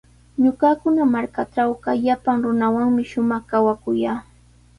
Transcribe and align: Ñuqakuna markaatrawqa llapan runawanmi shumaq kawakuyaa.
Ñuqakuna 0.43 1.03
markaatrawqa 1.13 1.89
llapan 2.03 2.37
runawanmi 2.45 3.01
shumaq 3.11 3.43
kawakuyaa. 3.49 4.19